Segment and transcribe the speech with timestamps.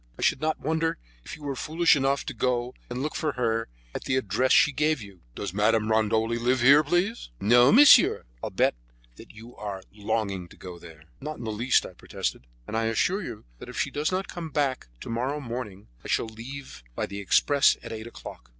[0.17, 3.67] I should not wonder if you were foolish enough to go and look for her
[3.93, 5.21] at the address she gave you.
[5.35, 8.73] 'Does Madame Rondoli live here, please?' 'No, monsieur.' I'll bet
[9.17, 12.85] that you are longing to go there." "Not in the least," I protested, "and I
[12.85, 16.81] assure you that if she does not come back to morrow morning I shall leave
[16.95, 18.49] by the express at eight o'clock.